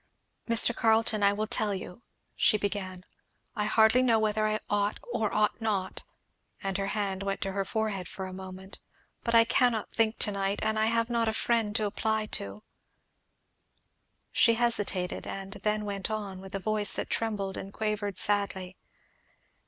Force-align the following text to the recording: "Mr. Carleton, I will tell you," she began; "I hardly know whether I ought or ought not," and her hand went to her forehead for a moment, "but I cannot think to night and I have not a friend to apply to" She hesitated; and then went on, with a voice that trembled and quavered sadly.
"Mr. 0.47 0.75
Carleton, 0.75 1.21
I 1.21 1.31
will 1.31 1.45
tell 1.45 1.75
you," 1.75 2.01
she 2.35 2.57
began; 2.57 3.05
"I 3.55 3.65
hardly 3.65 4.01
know 4.01 4.17
whether 4.17 4.47
I 4.47 4.59
ought 4.67 4.99
or 5.13 5.31
ought 5.31 5.61
not," 5.61 6.01
and 6.63 6.75
her 6.79 6.87
hand 6.97 7.21
went 7.21 7.39
to 7.41 7.51
her 7.51 7.63
forehead 7.63 8.07
for 8.07 8.25
a 8.25 8.33
moment, 8.33 8.79
"but 9.23 9.35
I 9.35 9.43
cannot 9.43 9.91
think 9.91 10.17
to 10.17 10.31
night 10.31 10.59
and 10.63 10.79
I 10.79 10.87
have 10.87 11.11
not 11.11 11.27
a 11.27 11.33
friend 11.33 11.75
to 11.75 11.85
apply 11.85 12.25
to" 12.41 12.63
She 14.31 14.55
hesitated; 14.55 15.27
and 15.27 15.51
then 15.61 15.85
went 15.85 16.09
on, 16.09 16.41
with 16.41 16.55
a 16.55 16.59
voice 16.59 16.93
that 16.93 17.11
trembled 17.11 17.55
and 17.55 17.71
quavered 17.71 18.17
sadly. 18.17 18.77